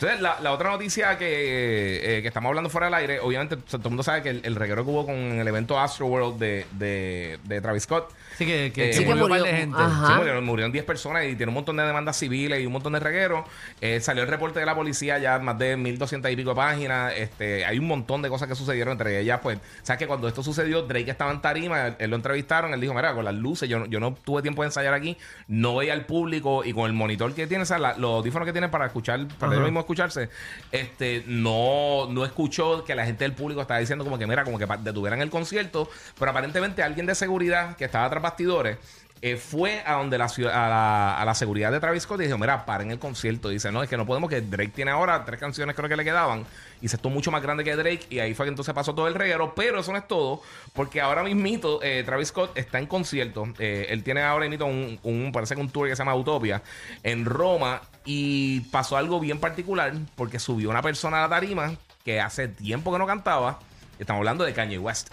[0.00, 3.78] Entonces, la, la otra noticia que, eh, que estamos hablando fuera del aire, obviamente todo
[3.82, 7.38] el mundo sabe que el, el reguero que hubo con el evento Astroworld de, de,
[7.44, 8.12] de Travis Scott.
[8.36, 9.52] Sí, que, que, Eh, Sí, que murió un par murió.
[9.52, 9.76] de gente.
[9.76, 10.06] Ajá.
[10.06, 12.92] Sí, murieron, murieron 10 personas y tiene un montón de demandas civiles y un montón
[12.92, 13.44] de regueros.
[13.80, 17.12] Eh, salió el reporte de la policía ya más de 1200 y pico de páginas.
[17.16, 19.40] Este, hay un montón de cosas que sucedieron entre ellas.
[19.42, 22.80] Pues, sabes que cuando esto sucedió, Drake estaba en tarima, él, él lo entrevistaron, él
[22.80, 25.16] dijo, mira, con las luces, yo, no- yo no tuve tiempo de ensayar aquí,
[25.48, 28.46] no veía al público y con el monitor que tiene, o sea, la- los audífonos
[28.46, 30.28] que tiene para escuchar, para él mismo escucharse,
[30.70, 34.58] este, no, no escuchó que la gente del público estaba diciendo como que, mira, como
[34.58, 35.88] que detuvieran el concierto,
[36.18, 38.76] pero aparentemente alguien de seguridad que estaba tras bastidores
[39.20, 42.90] eh, fue a donde la, a, la, seguridad de Travis Scott y dijo, mira, paren
[42.90, 43.48] el concierto.
[43.48, 46.04] Dice, no, es que no podemos, que Drake tiene ahora tres canciones creo que le
[46.04, 46.44] quedaban.
[46.80, 49.08] Y se estuvo mucho más grande que Drake y ahí fue que entonces pasó todo
[49.08, 49.54] el reguero.
[49.56, 50.40] Pero eso no es todo,
[50.72, 53.48] porque ahora mismito eh, Travis Scott está en concierto.
[53.58, 56.62] Eh, él tiene ahora mismito un, un, parece que un tour que se llama Utopia
[57.02, 61.74] en Roma y pasó algo bien particular porque subió una persona a la tarima
[62.04, 63.58] que hace tiempo que no cantaba.
[63.98, 65.10] Estamos hablando de Kanye West.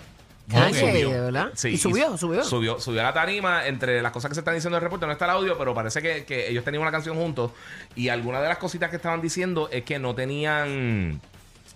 [0.49, 1.09] Kanye, Subió.
[1.09, 1.49] ¿de verdad?
[1.55, 2.43] Sí, Y subió, subió.
[2.43, 3.65] Subió, subió a la tarima.
[3.67, 5.73] Entre las cosas que se están diciendo en el reporte, no está el audio, pero
[5.73, 7.51] parece que, que ellos tenían una canción juntos.
[7.95, 11.19] Y alguna de las cositas que estaban diciendo es que no tenían.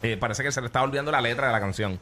[0.03, 1.99] eh, parece que se le estaba olvidando la letra de la canción.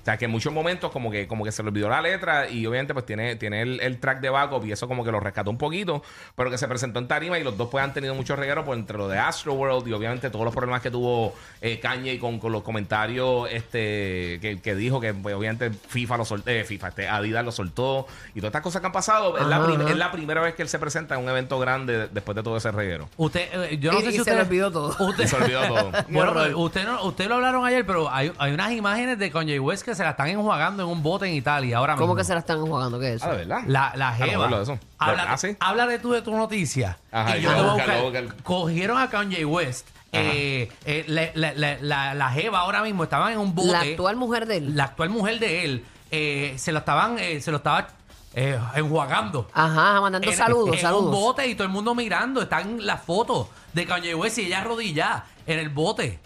[0.00, 2.48] O sea, que en muchos momentos como que, como que se le olvidó la letra
[2.48, 5.20] y obviamente pues tiene, tiene el, el track de backup y eso como que lo
[5.20, 6.02] rescató un poquito,
[6.34, 8.76] pero que se presentó en tarima y los dos pues han tenido mucho reguero por
[8.76, 12.52] entre lo de Astroworld y obviamente todos los problemas que tuvo eh, Kanye con, con
[12.52, 17.08] los comentarios este que, que dijo que pues, obviamente FIFA lo soltó, eh, FIFA, este,
[17.08, 19.36] Adidas lo soltó y todas estas cosas que han pasado.
[19.38, 22.34] Es la, es la primera vez que él se presenta en un evento grande después
[22.36, 23.08] de todo ese reguero.
[23.16, 24.96] Usted, eh, yo no Y- sé y si se usted le olvidó todo.
[25.06, 25.92] Usted, Y se olvidó todo.
[26.08, 29.84] bueno, usted no, usted lo hablaron ayer, pero hay, hay unas imágenes de Kanye West
[29.84, 32.06] que se la están enjuagando en un bote en Italia ahora mismo.
[32.06, 32.98] ¿Cómo que se la están jugando?
[32.98, 33.30] ¿Qué es Ah, eso?
[33.36, 33.62] de verdad.
[33.66, 34.44] La, la Ah, jeva.
[34.44, 34.78] hablo de eso.
[34.98, 35.56] Habla, Ah, ¿sí?
[35.60, 36.98] Háblale tú de tu noticia.
[37.12, 38.42] Ajá, y yo yo te voy a buscar.
[38.42, 39.86] Cogieron a Kanye West.
[40.12, 43.68] Eh, eh, la, la, la, la, la jeva ahora mismo estaba en un bote.
[43.70, 44.76] La actual mujer de él.
[44.76, 47.86] la actual mujer de él eh, se lo estaban, eh, se lo estaba
[48.34, 49.48] eh, enjuagando.
[49.54, 51.10] Ajá, mandando En- saludos, en un saludos.
[51.12, 52.42] bote y todo el mundo mirando.
[52.42, 56.18] Están las fotos de Kanye West y ella arrodillada en el bote.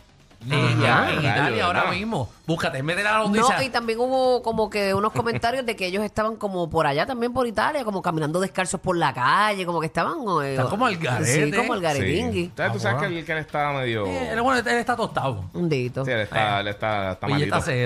[0.50, 1.96] Eh, ya, en Italia ahora ¿verdad?
[1.96, 2.28] mismo.
[2.46, 3.56] Búscate, en vez de la noticia.
[3.56, 7.06] No, y también hubo como que unos comentarios de que ellos estaban como por allá
[7.06, 10.18] también por Italia, como caminando descalzos por la calle, como que estaban...
[10.44, 11.46] eh, Están como al garete.
[11.46, 11.84] Sí, como el Sí.
[11.84, 12.42] garetingui.
[12.44, 14.06] Entonces tú sabes que él, que él está medio...
[14.06, 15.44] Eh, él, bueno, él está tostado.
[15.54, 16.04] Un dito.
[16.04, 17.60] Sí, él está, él está, está Oye, malito.
[17.62, 17.82] se-